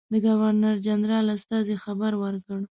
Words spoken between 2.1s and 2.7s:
ورکړ.